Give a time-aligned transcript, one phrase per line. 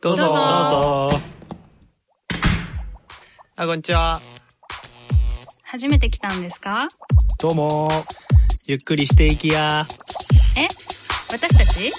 [0.00, 0.22] どうぞ。
[0.24, 1.10] どうぞ。
[3.56, 4.20] あ、こんにちは。
[5.62, 6.88] 初めて来たんですか？
[7.40, 7.88] どうも。
[8.66, 9.86] ゆっくりしていきや。
[10.56, 10.66] え？
[11.30, 11.92] 私たち？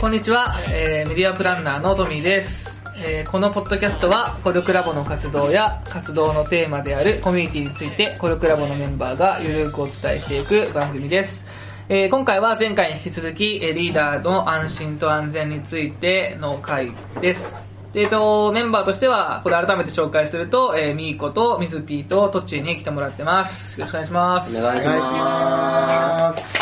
[0.00, 11.43] こんにちは、えーメディアプランナーのトミーです、えーこのポッドキャストはコルクラボの活動や活動のテーマであるコミュニティについてコルクラボのメンバーがゆるくお伝えしていく番組です、
[11.86, 23.78] えー今回は前回に引き続きえーリーダーの安心と安全についての回ですでえっと、メンバーとしては、これ改めて紹介すると、えー、ミーコとミズピーとトッチーに来てもらってます。
[23.78, 24.58] よろしくお願いします。
[24.58, 26.58] お願いします。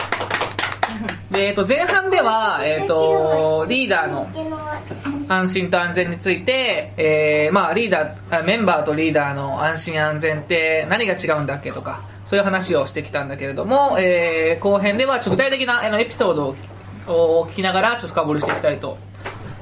[1.31, 4.29] で、えっと、前半では、えっと、リーダーの
[5.29, 12.03] 安心と安全について、えー、まあ、リーダー、あメンバーとリーダーの安心安全って何が違うんだっけとか、
[12.33, 16.57] そういう話をしてきたんだけれども、えー、後編ではちょっと具体的なあのエピソードを
[17.07, 18.97] を聞きながら、ちょっと深掘りしていきたいと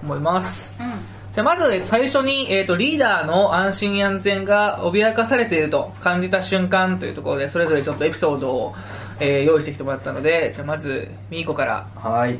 [0.04, 0.72] 思います。
[0.78, 0.86] うん。
[1.32, 8.74] じゃあまずえっと最初に、えっとリーダーの安心安全が脅かされていると感じた瞬間というところでそれぞれちょっとエピソードを、
[9.18, 12.38] えー用意してきてもらったのでじゃあまずミーコからはい。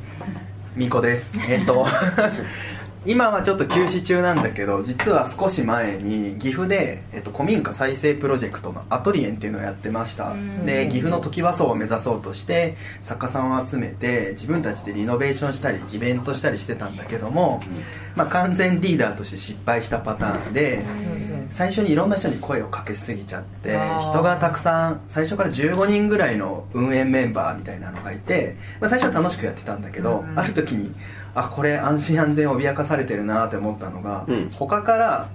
[0.77, 1.33] みこです。
[1.48, 1.84] えっと、
[3.06, 10.34] 今はちょっと休止中なんだけど、実は少し前に岐阜で、えっと、古民家再生プロジェクトのアトリエンっていうのをやってました。
[10.67, 17.62] で、岐阜の時和荘を目指そうとして、作家さんを集めて、自分たちでリノベーションしたり、イベントしたりしてたんだけども、
[18.17, 20.85] まあ完全リーダーとして失敗したパターンで、
[21.51, 30.39] 最初にいろんな人に声をかけすぎちゃって人がたくさん最初から15人ぐらいの運営メンバーみたいなのがいて、まあ、最初は楽しくやってたんだけど、うん。
[30.39, 30.95] ある時に
[31.34, 34.51] あこれ安心安全脅かされてるなって思ったのが、うん。
[34.51, 35.29] 他から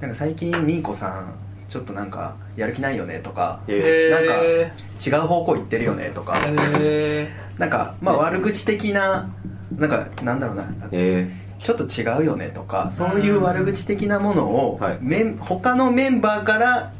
[0.00, 1.34] なんか最近みーこさん
[1.68, 4.72] ちょっとなんかやる気ないよねとか、えなんかへ
[5.04, 6.76] 違う方向行ってるよねとか、ー。
[6.80, 9.28] へなんかまあ悪口的な
[9.76, 10.62] なんかなんだろうな。
[10.64, 14.98] ー、えちょっと違うよねとかそういう悪口的なものを、はい。
[15.00, 16.92] メン他のメンバーから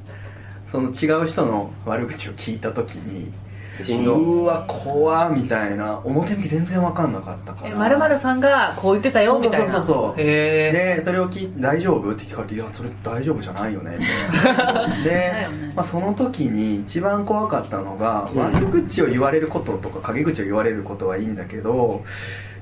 [0.66, 4.16] その違う人の悪口を聞いた時にー、しんど。
[4.16, 7.70] うわ怖みたいな表向き全然分かんなかったから。
[7.70, 9.72] えまるまるさんがこう言ってたよそうそうみたいな。
[9.74, 12.10] そうそうへでそれを聞いて大丈夫？
[12.10, 13.98] って聞かれていやそれ大丈夫じゃないよね。
[14.00, 18.41] みたいなでね、まあ、その時に一番怖かったのが、うん。
[18.41, 22.02] 悪口を言われることとか陰口を言われることはいいんだけど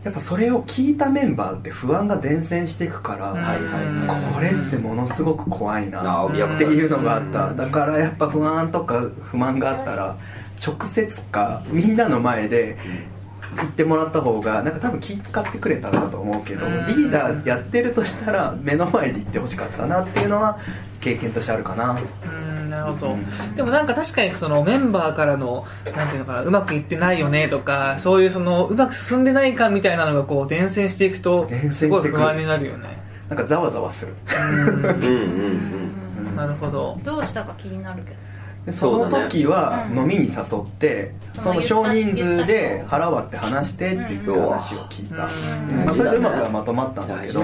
[0.05, 7.55] やっぱそれを聞いたメンバーって不安が伝染していくから、はいはいこれってものすごく怖いなっていうのがあった。
[7.55, 10.19] だからやっぱ不安とか不満があったら
[10.65, 12.77] 直接かみんなの前で
[13.57, 16.73] 言ってもらった方がなんか多分気使ってくれたんだと思うけどうん。
[16.87, 20.59] リーダーやってるとしたら目の前で言ってほしかったなっていうのは
[21.01, 21.99] 経験としてあるかな。
[22.39, 23.17] うんなるほど
[23.57, 25.65] でもなんか確かにそのメンバーからの
[25.97, 32.03] なんていうのかなうまくいってないよねとかそういうそのうまく進んでない感みたいなのがこう伝染していくと伝染してく。
[32.03, 33.03] すごい不安になるよね。
[33.29, 34.15] なんかざわざわする。
[34.27, 34.65] うん。
[34.75, 36.99] うんうんうんなるほど。
[37.05, 38.17] どうしたか気になるけど。
[38.67, 39.99] でその時はうん。
[39.99, 45.85] 飲みに誘って、うんその少人数で腹割って話してって言ってうん話を聞いた、うん。
[45.85, 47.41] まあ、それでうまくはまとまったんだけど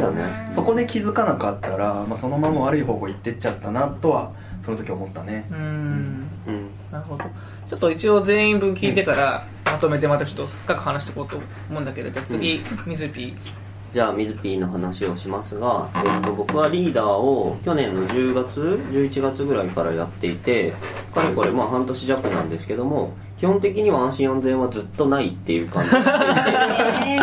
[0.54, 5.46] そこで気づかなかったら、まあ、そのまま悪い方向行ってっちゃったなとはその時思ったね。
[5.50, 6.28] うん。
[6.46, 6.70] うん。
[6.92, 7.24] なるほど。
[7.66, 11.36] ちょっと一応全員分聞いてからまとめてまたちょっと深く話していこうと
[11.68, 13.34] 思うんだけどじゃあ次水ピー。
[13.92, 18.60] じゃあ、ミズピーの話をしますが、えっと、僕はリーダーを去年の10月、
[18.92, 20.72] 11月ぐらいからやっていて、
[21.12, 25.90] かれこれまあ半年弱なんですけども、基本的には安心安全はずっとないっていう感じ。
[25.92, 25.98] で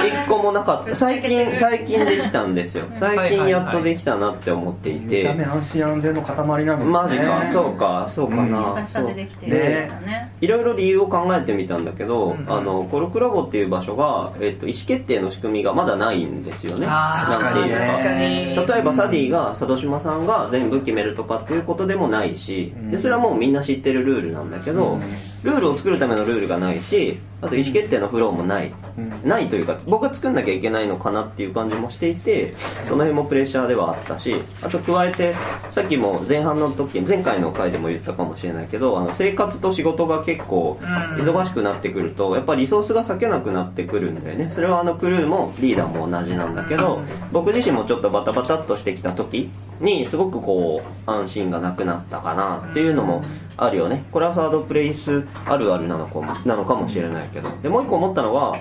[0.07, 0.95] 一個もなかった。
[0.95, 2.85] 最近、最近できたんですよ。
[3.00, 6.35] 最近やっとできたなって思ってい見た目て、安心安全の塊
[6.66, 6.91] なのにね。
[6.91, 8.88] マジか、そうか、そうか優な。
[8.88, 9.51] しさでできてる。
[9.51, 10.31] ね。
[10.41, 16.88] いろいろ理由を考えてみたんだけど、うんあの、コルクラボっていう場所が、えっと、意思決定の仕組みがまだないんですよね。
[16.88, 17.75] 確かにね。
[17.75, 18.73] 確かに。
[18.73, 24.97] 例えばサディが佐渡島さんが全部決めるとかっていうことでもないし、でそれはもうみんな知ってるルールなんだけど、
[25.44, 29.28] ルールを作るためのルールがないしあと意思決定のフローもない、うん。
[29.28, 32.56] ないというか僕が作んなきゃいけないのかなっていう感じもしていて
[32.86, 35.36] その辺もプレッシャーではあったしあと加えて
[35.72, 41.07] さっきも前半の時前回の回でも言ったかもしれないけどあの生活と仕事が結構うん。
[41.18, 44.51] 忙しくなってくるとやっぱりリソースが割けなくなってくるんだよね。
[44.54, 47.01] それはあのクルーもリーダーも同じなんだけど
[47.31, 49.50] 僕自身もちょっとバタバタっとしてきた時
[49.80, 53.22] にすごくこう安心がなくなったかなっていうのも
[53.57, 54.06] あるよね。
[54.12, 57.50] これはサードプレイスあるあるなのかもなのかもしれないけど。
[57.62, 58.57] でもう一個思ったのは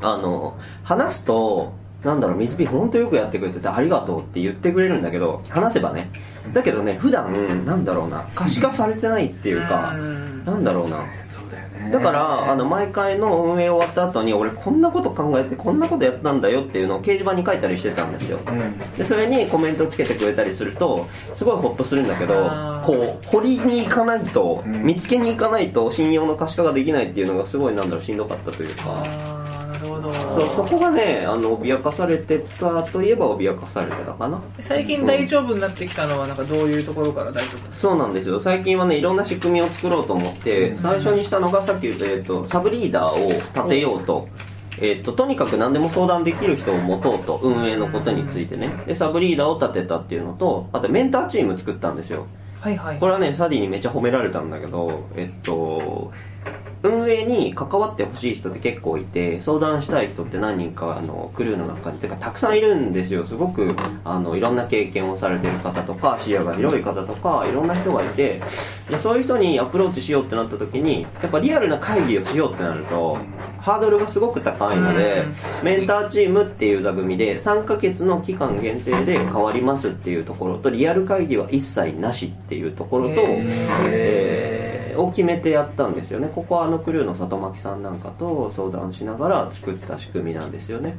[0.00, 1.72] あの話すと
[2.04, 6.10] なんだろう水火本当よくやってくれててありがとうって言ってくれるんだけど話せばね。
[6.52, 10.44] だけどね普段なんだろうな可視化されてないっていうかうん。
[10.44, 11.04] なんだろうな
[11.50, 11.90] だよね。
[11.90, 18.38] だからあの毎回の運営終わった後に俺こんなこと考えてこんなことやったんだよっていうのを掲示板に書いたりしてたんですよ。
[18.46, 18.78] うん。
[18.96, 22.34] でそれにコメントつけてくれたりするとすごいホッとするんだけど
[22.84, 24.82] こう掘りに行かないとうん。
[24.82, 29.35] 見つけに行かないと信用の可視化ができないっていうのがすごいなんだろうしんどかったというか
[30.16, 34.40] そうそこがねあの脅かされてたといえば脅かされてたかな。
[34.60, 38.40] 最近大丈夫になってきたのはなんかどういうところから大丈夫そうなんですよ。
[38.40, 44.28] 最近はねいろんな仕組みを作ろうと思って最初にしたのがさっき言った、えっと、サブリーダーを立てようと。
[44.78, 48.68] えっと、とにかく何でも相談できる人を持とうと運営のことについてね。
[48.86, 52.26] でサブリーダーを立てたっていうのとあとメンターチーム作ったんですよ。
[52.60, 52.98] はいはい。
[52.98, 56.12] これはねサディにめっちゃ褒められたんだけどえっと
[56.82, 63.24] 運営に関わってほしい人って結構いて相談したい人って何人かあのクルーの中にてかたくさんいるんですよ。
[63.24, 63.74] すごく
[64.04, 68.40] あのいろんな経験をされてる方とか視野が広い方とかいろんな人がいて
[68.90, 73.18] でそういう人にアプローチしようってなった時にやっぱリアルな会議をしようってなると
[73.60, 75.24] ハードルがすごく高いので
[75.64, 83.22] メンターチームっていう座組で3ヶ月の期間限定で変わりますっていうところとリアル会議は一切なしっていうところと、
[83.86, 86.30] えーを決めてやったんですよね。
[86.34, 90.98] ここはあのクルーの里巻さんなんかと相談しながら作った仕組みなんですよね。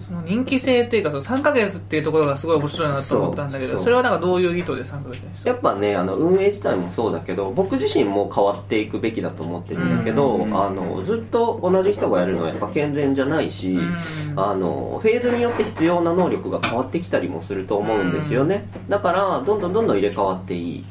[0.00, 10.56] その人気性っていうかその3ヶ月っていうところがすごい面白いなと思ったんだけどそれはなんかどういう意図で3ヶ月にしたやっぱねあの運営自体もそうだけど僕自身も変わっていくべきだと思ってるんだけどうん。
[10.56, 13.96] あのずっと同じ人がやるのはやっぱ健全じゃないしうん。
[14.36, 18.68] あのフェーズによって必要な能力が変わってきたりもすると思うんですよね。
[18.88, 20.84] だからどんどんどんどん入れ替わっていい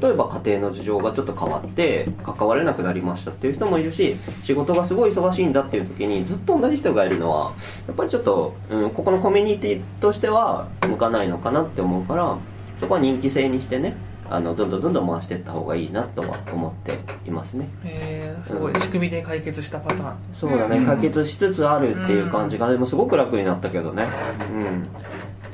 [0.00, 7.52] 例えば家庭の事情がちょっと変わって関われなくなりましたっていう人もいるし仕事がすごい忙しいんだっていう時にずっと同じ人がいるのは
[7.86, 12.36] やっぱりちょっと、うん、ここのコミュニティとしては向かないのかなって思うから
[12.80, 13.96] そこは人気性にしてね
[14.28, 17.68] あのどんどんどんどん回していった方がいいなとは思っていますね。
[17.84, 20.16] えー、すごい仕組みで解決したパターン。
[20.34, 24.06] そうだね解決しつつあるっていう感じがでもすごく楽になったけどね。
[24.50, 24.88] うん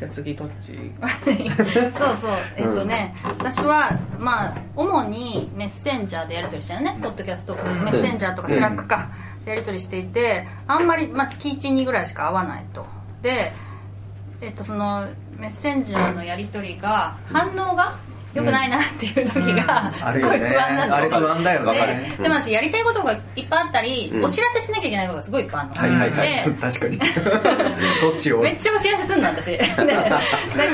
[0.00, 2.30] じゃあ次どっち そうそう。
[2.56, 7.54] えっとね、私はまあ主にメッセンジャーでやり取りしたよね、ポッドキャスト。
[7.54, 9.10] メッセンジャーとか Slack か、
[9.44, 12.86] やり取りしていてあんまり、まあ、月1、2ぐらいしか会わないと。
[13.20, 13.52] で
[14.40, 15.06] えっとその
[15.36, 17.96] メッセンジャーのやり取りが反応が
[18.34, 24.24] 良くないなっていう時が すごいあるよね不安なんだあれ不安だよわかるででも私やりたいことがいっぱいあったり、うん。
[24.24, 26.44] お知らせしなきゃいけないことがすごいいっぱいあるの、はいはいはい。
[26.44, 26.98] で確かに。
[28.00, 28.40] どっちを？
[28.40, 29.46] めっちゃお知らせすんの私。
[29.58, 29.82] でだ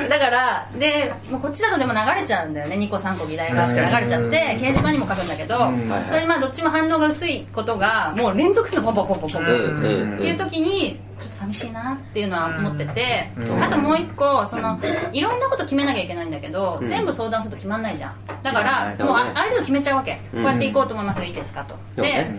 [0.08, 2.76] だからでもうこっちだとでも流れちゃうんだよね。
[2.76, 3.64] 2個3個議題が。
[3.66, 5.72] 流れちゃって掲示板にも書くんだけど、
[6.10, 10.14] それまあどっちも反応が薄いことがもう連続するのポンポンポンポンポン、うんうん。
[10.16, 13.62] っていう時にちょっと寂しいなっていうのは思ってて、うん。
[13.62, 14.78] あともう一個その
[15.12, 16.88] いろんなこと決めなきゃいけないんだけど、うん。
[16.88, 18.14] 全部相談すると決まんないじゃん。
[18.42, 20.42] だから、もうあある程度決めちゃうわけ、うん。
[20.42, 21.76] こうやっていこうと思いますがいいですかと。
[22.00, 22.30] で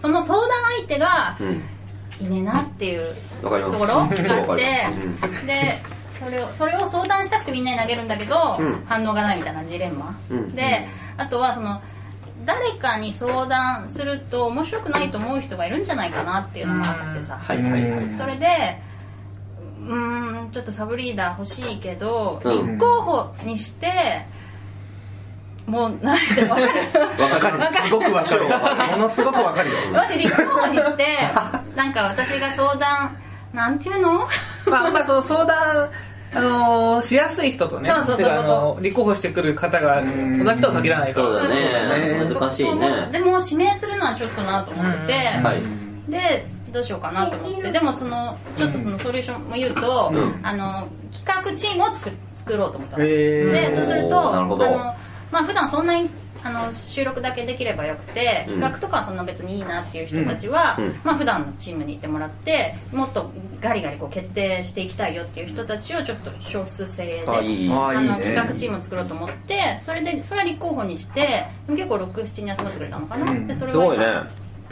[0.00, 1.62] その相談相手がうん。
[2.20, 4.22] いねえなっていうところがあって
[5.46, 5.80] で
[6.18, 8.84] それをそれを相談したくてみんなに投げるんだけど、うん。
[8.86, 10.48] 反応がないみたいなジレンマ、うん。
[10.48, 11.80] であとはその
[12.48, 18.12] 誰かに相談すると面白くないと思う人がいるんじゃないかなっていうのもあってさ、はいはいはい。
[18.16, 18.80] それで
[19.86, 22.66] うーんちょっとサブリーダー欲しいけど、うん。
[22.76, 24.24] 立候補にして
[25.66, 26.68] もうなんてわかる？
[27.22, 27.58] わかる。
[27.58, 27.84] わかる。
[27.84, 28.44] すごくわかる
[28.96, 29.76] ものすごくわかるよ。
[29.92, 31.06] もし立候補にして
[31.76, 33.14] なんか私が相談
[33.52, 34.26] なんていうの？
[34.66, 35.90] まあまあその相談
[36.32, 38.16] あのーしやすい人とねそうそうそう。
[38.18, 40.44] てかあの立候補してくる方がん。
[40.44, 41.26] 同じとは限らないから。
[41.26, 42.26] そうだね。
[42.26, 43.08] ね難しいね。
[43.12, 46.10] でも指名するのはちょっとなと思ってて、はい。
[46.10, 47.72] でどうしようかなと思って。
[47.72, 50.40] でもそのちょっとそのソリューションも言うと、うん。
[50.42, 53.52] あの企画チームを作作ろうと思ったの、へー。
[53.52, 54.56] でそうするとあの、
[55.30, 56.10] まあ普段そんなに
[56.42, 58.60] あの収録だけできればよくてうん。
[58.60, 60.84] 企画とかはそんな別にいいなっていう人たちは、うん。
[60.86, 61.00] うん。
[61.04, 63.30] まあ普段のチームにいてもらってもっと
[63.60, 73.46] ガリガリこう決定していきたいよっていう人たちをちょっと少数制であの企画チームを作ろうと思ってそれでそれは立候補にして結構67人集まってくれたのかな、うん。
[73.46, 74.04] でそれをすごいね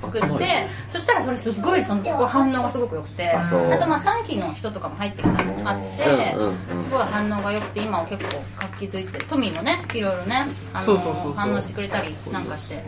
[0.00, 3.30] 作ってそしたらそれすっごいそのそこ反応がすごく良くて。
[3.30, 6.32] あとまあ3期の人とかも入ってきたのもあって、
[6.84, 9.26] すごい反応が良くて今は結構活気づいてる。
[9.26, 10.96] トミーもねいろいろねあの
[11.34, 12.82] 反応してくれたりなんかして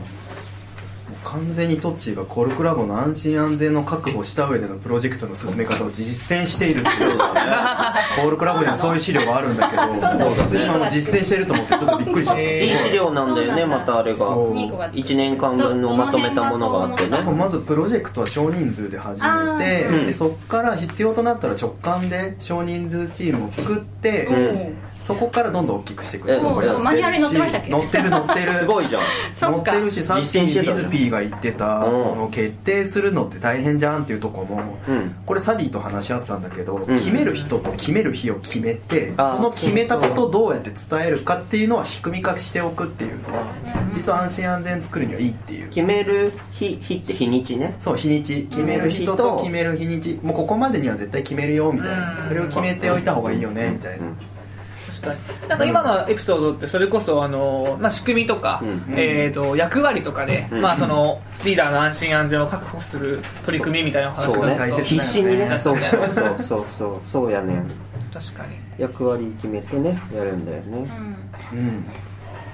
[1.28, 7.18] 完全にトッチーがコルクラボの安心安全の確保した上でのプロジェクトの進め方を実践しているっていう
[8.16, 14.90] コールクラボにはそういう資料があるんだけど今も実践してると思ってちょっとびっくりしちゃった、いい資料なんだよねまたあれがそうミーコが。
[14.90, 17.18] 1年間分のまとめたものがあってね。
[17.36, 28.52] まずプロジェクトは少人数で始めて、でそこから必要となったら直感で少人数チームを作って、うんそこからどんどん大きくしていくえもうマニュアルに載ってましたっけ載ってる載ってる。
[28.60, 29.02] すごいじゃん。
[29.38, 31.92] 載ってるしさっきミズピーが言ってた、うん。
[31.92, 35.14] その決定するのって大変じゃんっていうところも、うん。
[35.24, 36.86] これサディと話し合ったんだけど、ん。
[36.96, 43.44] 決める人と決める日を決めてその決めたことをどうやって伝えるかっていうのは仕組み化しておくっていうのは
[43.94, 45.68] 実は安心安全作るにはいいっていう。
[45.70, 47.74] 決める日日って日にちね。
[47.78, 48.42] そう日にち。
[48.50, 50.18] 決める人と決める日にち。
[50.22, 52.20] もうここまでには絶対決めるよみたいな。
[52.20, 52.28] うん。
[52.28, 54.06] それを決めておいた方がいいよねみたいな
[55.00, 55.48] 確かに。
[55.48, 58.84] なんか今のエピソードってそれこそあの、まあ、仕組みとか、うん。
[58.96, 60.60] えー、と役割とかで、うん。
[60.60, 64.56] まあ、そのリーダーの安心安全を確保する取り組みみたいな話そうね。
[64.56, 65.48] 大切必死にね。
[65.48, 67.62] ねそうそうそうそうそうそうやね
[68.12, 68.56] 確かに。
[68.78, 70.90] 役割決めてねやるんだよね。
[71.52, 71.58] うん。
[71.58, 71.84] うん。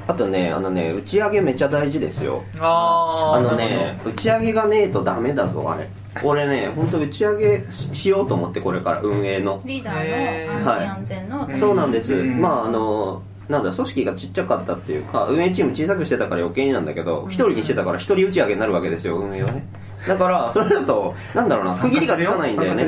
[0.07, 2.45] あとねあのね打ち上げめっちゃ大事ですよ。
[2.61, 5.89] あーあのね打ち上げがねえとダメだぞあれ
[6.23, 9.61] 俺ね本当打ち上げししようと思ってこれから運営の。
[9.65, 12.41] リーダーの安心安全の、そうなんです、うん。
[12.41, 19.67] まああのなんだ組織がちっちゃかったっていうか運営チーム小さくしてたから余計になんだけど一人にしてたから一人打ち上げになるわけですよ運営はね。
[20.07, 22.85] だからそれだとなんだろうな区切りがつかないんだよね。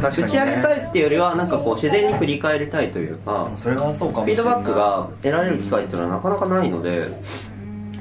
[0.00, 7.08] 打ち上げたいっていうよりはなんかこう自然に振り返りたいというかそれはそうかもフィードバックが得られる機会っていうのはなかなかないので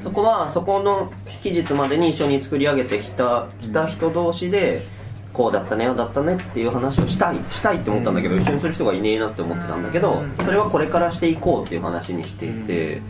[0.03, 4.81] そこはそこの期日までに一緒に作り上げてきたきた人同士で
[5.31, 13.01] こうだったねああだったねっていう話をしたいしたいって思ったんだけど一緒にする人がいねえなって思ってたんだけどそれはこれからしていこうっていう話にしていて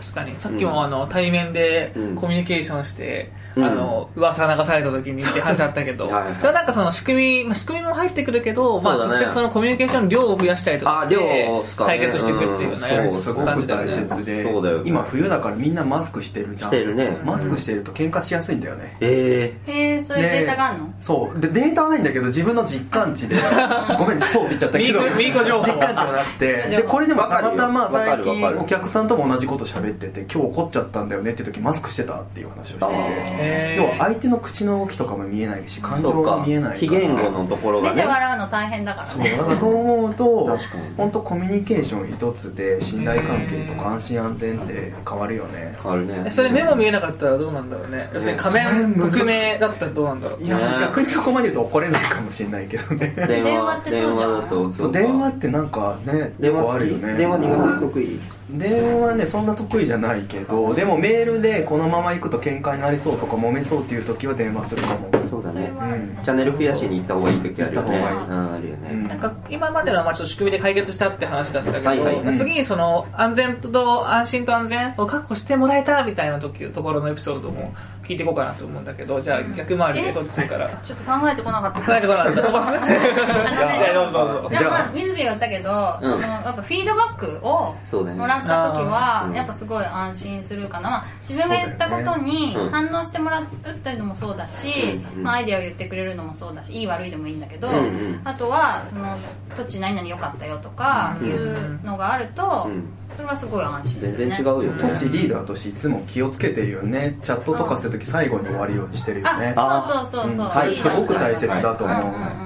[0.00, 0.36] 確かに。
[0.36, 2.14] さっきもあの対面でうん。
[2.14, 6.34] コミュニケーションして、うんあの噂流された時にって話だったけど、はいはい。
[6.34, 13.22] それはなんかその仕組み、まあ、仕組みも入ってくるけど、まあ、直接そのコミュニケーション量を増やしたりとかして解決していくっていうようなやつ。
[13.22, 16.70] すごく大切でそうだよ今冬だからみんなマスクしてるじゃん。
[16.70, 17.18] してるね。
[17.24, 18.96] マスクしてると喧嘩しやすいんだよね。
[19.00, 21.40] えへえそういうデータがあるの、そう。
[21.40, 23.36] でデータはないんだけど自分の実感値で。
[23.98, 25.00] ごめんそうって言っちゃったけど。
[25.00, 26.52] ミーコミーコ情報実感値はなくて。
[26.70, 33.74] でこれでもたまたま最近お客さんとも同じこと喋ってて今日怒っちゃったんだよねっていう時マスクしてたっていう話をしてて。
[33.76, 38.04] 要は相手の口の動きとかも見えないしー、感情が見えない非言語のところがね。
[38.04, 39.06] 笑うの大変だから。
[39.06, 40.58] そうねだからそう思うと
[40.96, 45.74] 本当コミュニケーション一つで信頼関係とか安心安全って変わるよね。
[45.82, 46.22] 変わるね。
[46.26, 48.10] えそれ目も見えなかったらどうなんだろうね。
[48.12, 50.42] 要するに仮面匿名だったらどうなんだろう。
[50.44, 50.76] いやね。
[50.78, 53.14] 逆にそこまで言うと怒れないかもしれないけどね。
[53.26, 57.14] 電電話話ってそうじゃん電話ってなんかね電話あるよね。
[57.14, 57.80] 電話苦手？
[57.80, 65.10] 得意電話ねそんな得意じゃないけどでもメールでこのまま行くと喧嘩になりそうとか揉めそうっていう時は電話するかも。
[65.26, 65.72] そうだね。
[65.76, 66.24] うん。
[66.24, 67.90] チャンネル増やしに行った方がいい時あるよね。
[67.90, 68.54] 行った方がいいうん。
[68.54, 69.08] あるよね、うん。
[69.08, 72.20] なんか今までのはまあちょっと仕組みで解決したって話だったけど、はいはい。
[72.22, 77.74] まあ次にその安全と安心と安全を確保してもらえたみたいな時ところのエピソードも
[78.04, 80.70] 聞いていこうかなと思うんだけどじゃあ逆回りでどっちから？
[80.84, 81.80] ちょっと考えてこなかった。
[81.80, 82.42] 考えてこなかった。
[82.42, 82.94] 飛ばすあのね。
[82.94, 84.48] いやどうぞどうぞ。
[84.50, 85.70] でもまあ水木が言ったけど、
[86.02, 86.22] うん。
[86.22, 89.34] そのやっぱフィードバックをそうだよねもらった時はうん。
[89.34, 95.22] やっぱすごい安心するかな、まあ自分が言ったことに反応してもらうっていうのもそうだし、うん。
[95.22, 98.20] まあ、アイデアを言ってくれるのもそうだしいい悪いでもいいんだけど、うんうん。
[98.24, 99.16] あとはその
[99.56, 101.28] 「土地何々良かったよ」とかうん。
[101.28, 102.88] いうのがあると、うん。
[103.10, 104.18] それはすごい安心するね。
[104.18, 104.80] 全然違うよね。
[104.80, 107.18] トッチリーダーとしていつも気をつけてるよね。
[107.22, 109.54] チャットとかするとき最後に終わるようにしてるよね。
[109.56, 110.48] あそうそうそうそう、うん。
[110.48, 112.45] はいすごく大切だと思う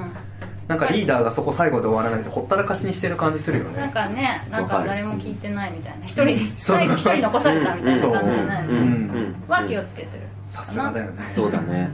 [0.71, 3.81] なんかリーダーがそこ最後で終わらないとほったらかしにしてる感じするよね。
[3.81, 6.07] なんかねなんか誰も聞いてないみたいな。
[6.07, 8.71] 一人最後一人残されたみたいな感じじゃないうん。
[8.71, 8.79] うん。
[8.79, 8.85] う
[9.19, 9.45] ん。
[9.49, 11.25] は気をつけてるさすがだよね。
[11.35, 11.91] そうだね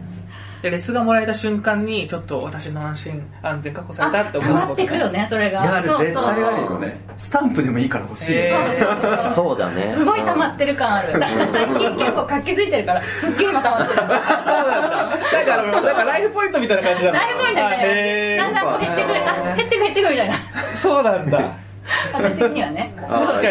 [0.63, 5.63] じゃあレスがもらえた瞬間にちょっと私の安心安全確保さあれたって思変うことわってくよねそれが。
[5.63, 6.73] いやあるそう絶対あるそう。
[6.75, 9.95] よねスタンプでもいいから欲しいよへねそうそうそうそうだね。
[9.97, 11.13] すごい溜まってる感ある。
[11.13, 14.01] だから最近結構活気づいてるからすっげえ今溜まってる。
[14.01, 14.91] そうなんだ。
[14.91, 20.35] なんかなんかライフポイントみたいな感じなのライブポイントみたいなへだんだんこう減ってくあ減ってく減ってくみたいな。
[20.35, 21.66] ーそうなんだ
[22.13, 22.95] 私的にはね。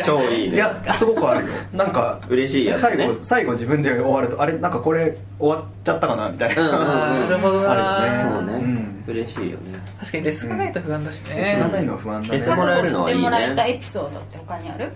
[0.05, 0.55] 超いいね。
[0.55, 1.53] いやすごくあるよ。
[1.73, 2.97] なんか嬉しいやつね。
[2.97, 4.53] 最後最後自分で終わるとあれ？
[4.57, 6.29] なんかこれ終わっちゃったかな？
[6.29, 7.29] みたいな、うんうんうん。
[7.29, 7.99] なるほどな。
[7.99, 8.53] あるよね。
[8.53, 9.03] そうね、うん。
[9.07, 9.79] 嬉しいよね。
[9.99, 12.37] 確かにレスがないと不安だしね、レスがないのは不安だね。
[12.37, 14.91] レスもらえるのはいいね確保してもらえたエピソードって他にある？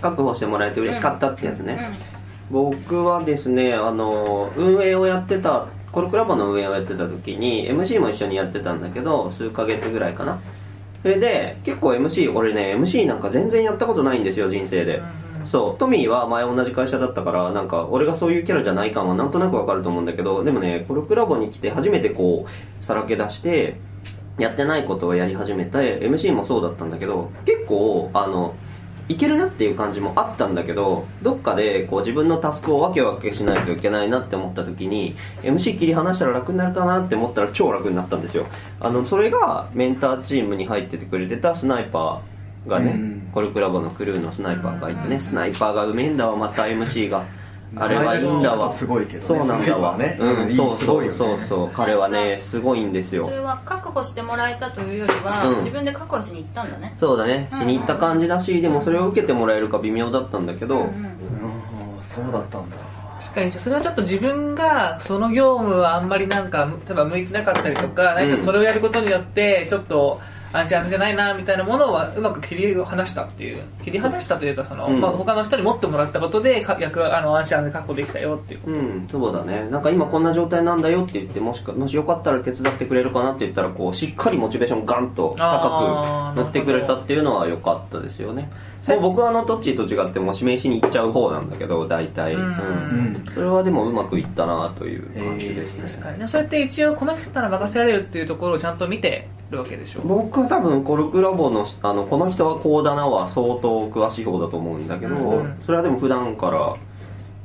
[0.00, 10.40] 確保してもらえて嬉しかったってやつね、うん僕はですねあの運営をやってたコルクラボの運営をやってた時に MC も一緒にやってたんだけど数ヶ月ぐらいかな
[11.02, 15.02] それで結構 MC 俺ね MC なんか全然やったことないんですよ人生で。
[15.46, 15.78] そう。
[15.78, 23.76] トミーは前同じ会社だったからなんか俺がそういうキャラじゃない感はなんとなくわかると思うんだけどでもねコルクラボに来て初めてこうさらけ出して
[24.38, 28.54] やってないことをやり始めて MC もそうだったんだけど結構あの
[29.10, 38.46] いけるなっていう感じもあったんだけどどっかでこう自分のタスクを分け分けしないといけないなって思った時に MC 切り離したら楽になるかなって思ったら超楽になったんですよ。
[38.78, 43.28] あのそれがメンターチームに入っててくれてたスナイパーがね、うん。
[43.32, 47.24] コルクラボのクルーのスナイパーがいてね、スナイパーがうめえんだわまた MC が
[47.76, 48.74] あれはいいんだわ。
[48.74, 49.26] すごいけどね。
[49.26, 49.96] そうなんだわ。
[49.96, 50.16] ね。
[50.18, 51.18] うんそうそうすごいよね。
[51.18, 53.26] そうそう彼はねすごいんですよ。
[53.26, 55.56] それは確保してもらえたというよりは、うん。
[55.58, 56.96] 自分で確保しに行ったんだね。
[56.98, 57.48] そうだね。
[57.50, 62.02] 気に入った感じだしでもそれを受けてもらえるか微妙だったんだけど、うんうんうん。
[62.02, 62.76] そうだったんだ。
[63.20, 63.52] 確かに。
[63.52, 70.20] それはちょっと自分がその業務はあんまりなんか例えば向いてなかったりとか、何しろそれをやることによってちょっと
[70.52, 79.68] 安心安全じゃないなみたいなものはうまく切り離したっていう切り離したというかその、うんまあ、他の人に持ってもらったことでか役あの安心安全確保できたよっていううん、そうだね。
[79.70, 88.50] なんか今こんな状態なんだよって言って、もしか、もしよかったら手伝ってくれるかなって言ったら、こう、しっかりモチベーションガンと高く乗ってくれたっていうのは良かったですよね。
[88.88, 92.34] もう僕はあの、トッチーと違ってもう指名しに行っちゃう方なんだけど、大体。
[92.34, 92.42] うん。
[92.42, 93.24] うん。
[93.34, 95.88] それはでもうまくいったなという感じですね。
[95.88, 96.18] 確かに。
[96.18, 100.00] でもそれって一応この人なら任せられるっていうところをちゃんと見てるわけでしょ？
[100.00, 105.60] 僕は多分コルクラボのあのこの人はこうだなは相当詳しい方だと思うんだけど、うん。
[105.66, 106.76] それはでも普段から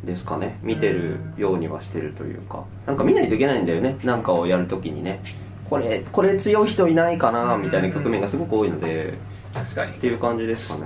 [0.03, 0.57] ですかね。
[0.61, 2.63] 見てるようにはしてるというか。
[2.85, 3.97] なんか見ないといけないんだよね。
[4.03, 5.21] なんかをやるときにね。
[5.69, 9.15] これこれ強い人いないかなみたいな局面がすごく多いので。
[9.53, 9.91] 確かに。
[9.93, 10.81] っていう感じですかね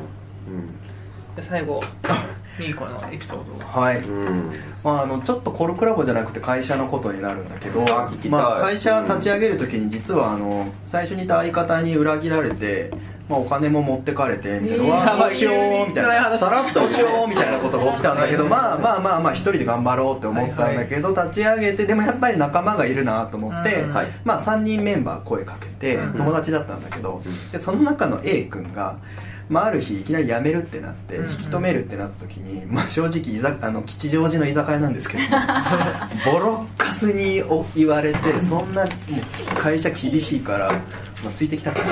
[1.36, 1.82] で最後
[2.60, 3.66] ミーコのエピソード。
[3.66, 4.02] はい。
[4.84, 7.86] まあ、あのちょっとコルクラボじゃなくて会社のことになるんだけど、
[8.30, 12.92] まあ、会社立ち上げる時に実はあの最初にいた相方に裏切られて、
[13.30, 16.38] まあ、お金も持ってかれてみたいな、えーわあどうしようみたいな。
[16.38, 18.50] さらっとどうしようみたいなことが起きたんだけど、はい。
[18.50, 23.86] まあまあまあまあ一人で頑張ろうって思ったんだけど、立ち上げてでもやっぱり仲間がいるなと思って、
[24.26, 26.14] まあ、3人メンバー声かけてうん。
[26.16, 28.98] 友達だったんだけど、でその中の A 君が、
[29.50, 35.24] まあ、ある日いきなり辞めるってなってうん引き止めるってなった時に、まあ、正直居酒あの吉祥寺の居酒屋なんですけど
[36.32, 38.88] ボロッカスにお言われてそんな
[39.58, 40.72] 会社厳しいから
[41.24, 41.86] もうついてきたから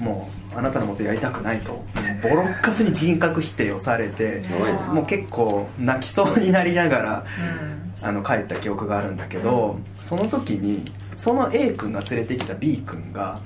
[0.00, 1.84] もうあなたのことやりたくないと。
[2.22, 4.42] ボロッカスに人格否定をされて
[4.90, 7.24] もう結構泣きそうになりながら
[7.70, 7.86] うん。
[8.02, 10.84] あの帰った記憶があるんだけど、その時に
[11.16, 13.40] その A 君が連れてきた B 君が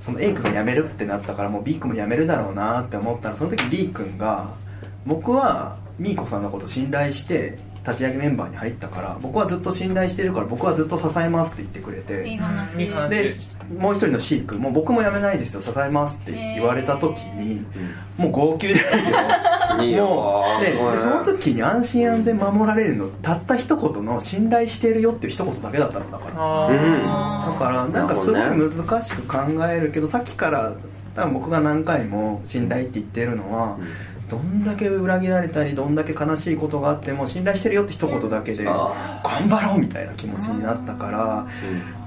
[0.00, 4.48] その A 君が辞めるってなったからもう B 君も辞めるだろうなって思ったらその時 B 君が
[5.06, 12.76] 僕はミーコさんのこと信頼して立ち上げメンバーに入ったから僕はずっと信頼してるから僕はずっと支えますって言ってくれていい話。
[13.08, 13.24] で
[13.78, 17.64] もう一人の C 君もう僕も辞めないですよ支えますって言われた時に
[18.16, 26.32] もう号泣じゃないけどもうでその時に安心安全守られるのたった一言の信頼してるよっていう一言だけだったのだから。
[27.46, 30.74] だからなんかすごい難しく考えるけどさっきから
[31.14, 33.78] 多分僕が何回も信頼って言ってるのは
[34.28, 41.46] どんだけ裏切られたりどんだけ悲しいことがあっても信頼してるよって一言だけで頑あ張ろうみたいな気持ちになったから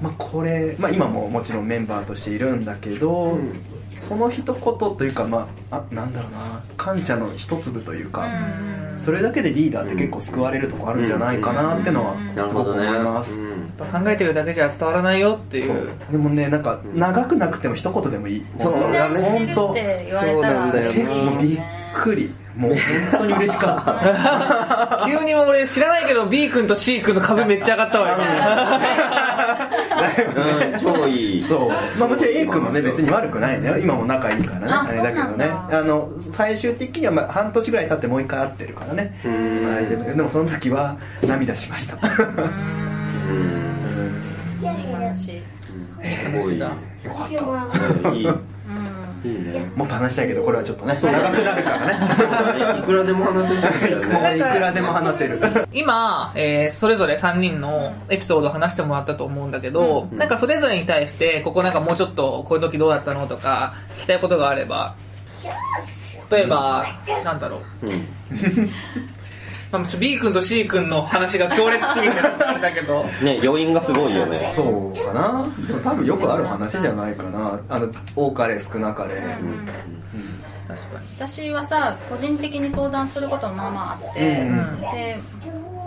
[0.02, 3.60] まあこれ、まあ、今ももちろんメンバーとしているんだけど、うん。
[3.94, 9.04] その一言というかまああなんだろうな感謝の一粒というか、うん。
[9.04, 12.14] それだけでリーダーって結構救われるとこあるんじゃないかなってのは
[12.46, 13.36] すごく思います、
[13.78, 15.76] 考えてるだけじゃ伝わらないよっていそう。
[15.76, 18.46] うでもねなんか長くなくても一言でもいい。
[18.58, 21.60] そう信頼してるって言われたらそうなんだよ嬉しい結構びっ
[21.92, 22.34] くり。
[22.56, 22.80] もう本
[23.20, 23.84] 当に嬉しかっ
[25.00, 25.06] た。
[25.08, 28.16] 急にもう俺知らないけど B 君と C 君の株めっちゃ上がったわ。
[30.74, 30.76] う。
[30.76, 30.80] ん。
[30.80, 31.42] 超いい。
[31.42, 31.68] そう。
[31.98, 34.72] まあもちろん A 君もね別に悪くないんだよ今も仲いいからね。
[34.72, 35.48] ああれだけどね。
[35.70, 39.18] あの最終的にはまあ半年ぐらい経ってもう一回会ってるからね。
[39.24, 39.64] うん。
[39.66, 40.16] 大丈夫。
[40.16, 41.96] でもその時は涙しました。
[41.96, 43.70] うん。
[44.60, 45.42] いい話
[46.32, 46.68] すごいよ
[47.14, 48.08] かった。
[48.08, 48.28] うんいい
[49.76, 50.98] もっと話したいけどこれはちょっとね。
[51.00, 52.80] 長くなるからね。
[52.80, 53.54] いくらでも話せ
[53.88, 54.00] る。
[54.08, 55.40] ねいくらでも話せる。
[55.72, 60.18] 今、えーそれぞれ3人のエピソードを話してもらったと思うんだけど、うん。
[60.18, 64.94] なんかそれぞれに対してここなんかもうちょっとこういう時どうだったのとか聞きたいことがあれば。
[66.30, 66.86] 例えば
[67.24, 68.06] なんだろう、うん
[69.72, 73.04] まあ、ちょ B 君と C 君の話が強烈すぎてだけど。
[73.22, 74.38] ね余韻がすごいよね。
[74.54, 75.46] そうかな。
[75.66, 77.60] でも多分よくある話じゃないかな。
[77.68, 79.66] あの多かれ少なかれ、うん。
[80.66, 81.06] 確かに。
[81.16, 85.20] 私はさ個人的に相談することもまあまああって、うんで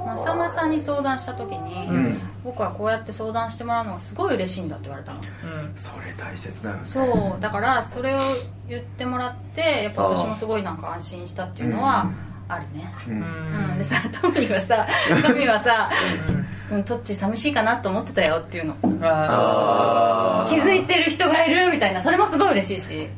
[0.05, 2.19] まさまさに相談した時に、うん。
[2.43, 5.19] 僕はこうやって相談してもらうのがすごい嬉しいんだって言われたの。
[5.19, 5.73] うん。
[5.75, 6.81] それ大切だよね。
[6.85, 7.01] そ
[7.37, 7.41] う。
[7.41, 8.19] だからそれを
[8.67, 12.09] 言ってもらってやっぱ私もすごいなんか安心したっていうのは
[12.47, 12.93] あるね。
[13.07, 13.17] ううん。
[13.17, 13.75] うん。
[13.75, 14.87] ん、でさトミーはさ
[15.27, 15.89] トミーはさ
[16.71, 18.75] 「うん、トッチ寂しいかなと思ってたよ」っていうの。
[19.01, 22.03] ああ気づいてる人がいるみたいな。
[22.03, 23.09] それもすごい嬉しいし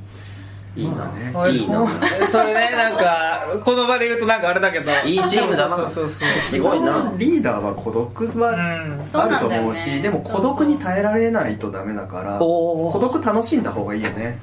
[0.75, 1.31] いいなまあね。
[1.35, 2.27] あいいな。
[2.27, 4.91] それねなんかこの場で言うとなんかあれだけど。
[5.05, 5.75] いいチームだな。
[5.77, 7.13] そうそうそうすごいな。
[7.17, 9.59] リーダーは孤独うはあるとなんだよね。
[9.59, 14.37] 思うし、でも孤独に耐えられないとダメだから孤独楽しんだ方がいいよね。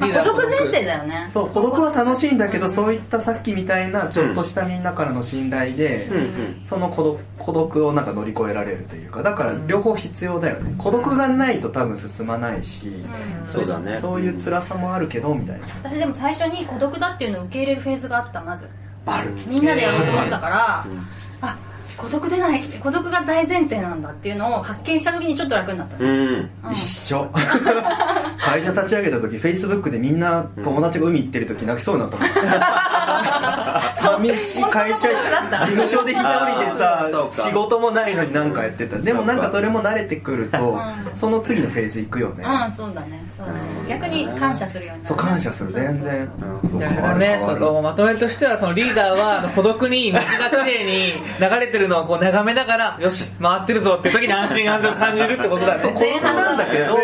[0.00, 1.28] 孤独前提だよね。
[1.32, 2.72] そう孤独は楽しいんだけど、うん。
[2.72, 6.62] そういったさっきみたいなちょっとしたみんなからの信頼で、うんうん。
[6.68, 10.74] その孤独孤独をなんか乗り越えられるというかだから両方必要だよね。
[10.78, 13.46] 孤独がないと多分進まないし、うん。
[13.46, 13.96] そうだね。
[13.96, 18.68] そういう辛さもあるけどみたいな私でも最初に孤独だっていうのを受け入れるフェーズがあったまず。
[19.48, 20.98] みんなでやろうと思ったから、うん
[21.40, 21.58] あ
[21.96, 26.10] 孤独でない孤独が大前提なんだっていうのを発見した時にちょっと楽になった、うん。
[26.10, 26.72] うん。
[26.72, 27.30] 一緒。
[28.40, 32.18] 会社立ち上げた時フェイスブックでみんな友達が海行ってる時泣きそうになった
[33.96, 35.16] 寂しい会社事
[35.66, 38.98] 務所で一人でさ仕事もないのに何かやってた。
[38.98, 41.16] でもなんかそれも慣れてくるとうん。
[41.18, 42.44] その次のフェーズ行くよね。
[42.44, 43.22] うんそうだね。
[43.88, 46.30] 逆に感謝するようになるそう感謝する全然。
[46.70, 53.32] そうじゃあね、そのまとめとしてはそのリーダーは孤独に水がきれいに流れてるのをこう眺めながら よし。
[53.40, 55.82] 回ってるぞって時に安心安全を感じるってことだね。
[55.82, 56.98] 孤独なんだけど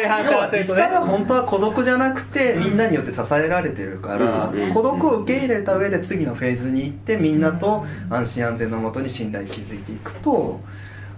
[0.52, 4.72] 実際は本当は孤独じゃなくてみんなによって支えられてるからうん。
[4.72, 10.61] 孤独を受け入れた上で次のフェーズに行ってみんなと安心安全のもとに信頼築いていくと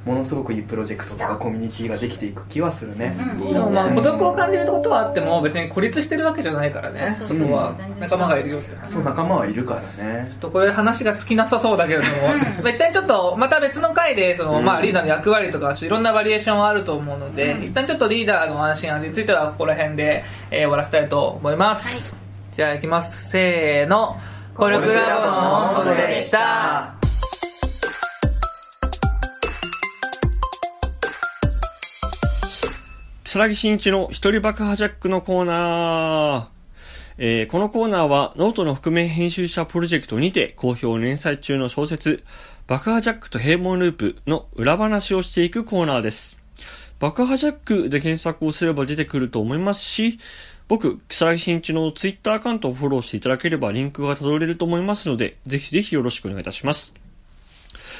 [0.05, 3.15] ものすごくいいプロジェクトとかコミュニティができていく気はするね。
[3.39, 3.47] うん。
[3.49, 7.17] いいでもまあね孤独を感じることはあっても別に孤立してるわけじゃないからね。
[7.19, 7.57] そそうそうそう。
[7.57, 10.27] こは仲間がいるよってそう仲間はいるからね。
[10.31, 12.11] ちょっとこれ話が尽きなさそうだけれども、
[12.65, 14.65] まあ一旦ちょっとまた別の回でその、うん。
[14.65, 17.65] まあ、リーダーの役割とかいろんなバリエーションはあると思うので、うん。
[17.65, 22.17] 一旦ちょっとリーダーの安心安全についてはここら辺で、えー終わらせたいと思います、
[22.55, 23.29] じゃあいきます。
[23.29, 24.17] せーの
[24.61, 26.95] コルクラボの温度でした
[33.25, 36.49] 草木真一の一人爆破ジャックのコーナー。
[37.17, 42.23] えーこのコーナーはノートの覆面編集者プロジェクトにて好評連載中の小説
[42.67, 46.39] 爆破ジャックと平凡ループの裏話をしていくコーナーです。
[46.99, 50.19] 爆破ジャックで検索をすれば出てくると思いますし、
[50.71, 56.95] 僕、草木真一のツイッターアカウントをフォローしていただければリンクが辿れると思いますので、ぜひぜひよろしくお願いいたします。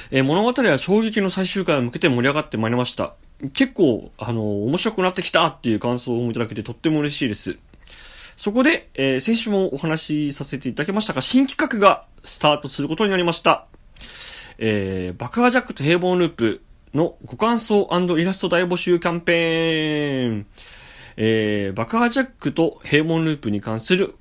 [0.09, 3.15] えー物語は衝撃の最終回を向けて盛り上がってまいりました。
[3.51, 7.57] 結構、あの面白くなってきたっていう感想をいただけてとっても嬉しいです。
[8.37, 13.65] そこで、えー先週もお話しさせていただきましたが、新企画がスタートすることになりました。
[14.59, 16.61] えー、爆破ジャックと平凡ループ
[16.93, 20.45] のご感想イラスト大募集キャンペーン。
[21.23, 24.15] えー、爆破ジャックと平門ループに関する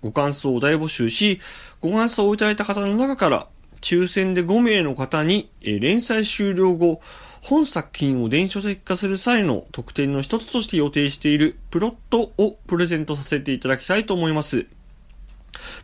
[0.00, 1.40] ご感想を大募集し、
[1.82, 3.48] ご感想をいただいた方の中から、
[3.82, 7.02] 抽選で5名の方に、えー連載終了後、
[7.42, 14.66] 本作品を電子書籍化する際の特典の一つとして予定しているプロットをプレゼントさせていただきたいと思います。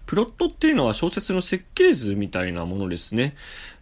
[0.07, 3.35] プロットっていうのは小説の設計図みたいなものですね。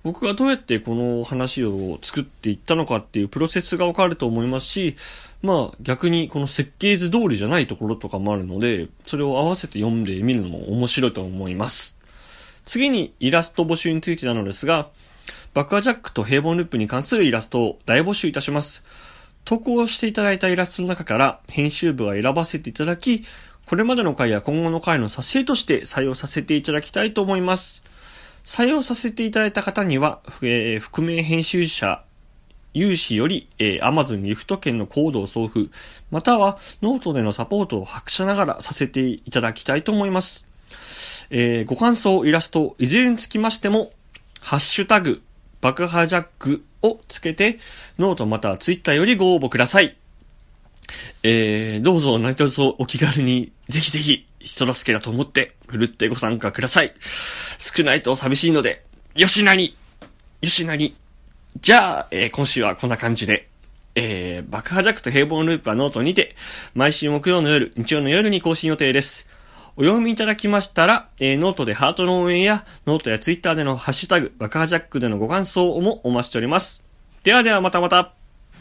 [0.03, 4.97] 僕がどうやってこの話を作っていったのかっていうプロセスがわかると思いますし、
[5.43, 11.99] まあ逆にこの設計図通りじゃないところとかもあるので、それを合わせて読んでみるのも面白いと思います。
[12.65, 14.91] 次にイラスト募集についてなのですが、
[15.55, 18.85] 爆破ジャックと平凡ループに関するイラストを大募集いたします。
[19.45, 23.25] 投稿していただいたイラストの中から編集部が選ばせていただき、
[23.67, 27.83] これまでの回や今後の回の挿絵として採用させていただきたいと思います。
[28.45, 32.03] 採用させていただいた方には、えー覆面編集者
[32.75, 35.71] 有志より、えー Amazon ギフト券のコードを送付、
[36.11, 40.47] またはノートでのサポートを薄謝ながらさせていただきたいと思います。
[41.31, 43.93] えーご感想、イラスト、いずれにつきましても、
[44.41, 45.23] ハッシュタグ、
[45.61, 47.59] 爆破ジャックをつけて、
[47.99, 49.97] ノートまたはツイッターよりご応募ください。
[51.23, 56.95] えー、どうぞ何卒お気軽に、ぜひぜひ、人助けだと思って、ふるってご参加ください。
[57.59, 59.77] 少ないと寂しいので、よしなに
[60.41, 60.97] よしなに
[61.61, 63.49] じゃあ、えー今週はこんな感じで、
[63.95, 66.35] えー、爆破ジャックと平凡ループはノートにて、
[66.75, 69.29] 毎週木曜の夜、日曜の夜に更新予定です。
[69.77, 76.83] お読みいただきましたら、えーノートでハートの応援や、ノートやツイッターでのハッシュタグ、爆破ジャックでのご感想もお待ちしております。
[77.23, 78.22] ではではまたまた。